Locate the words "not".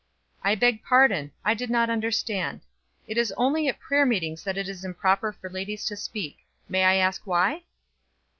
1.69-1.91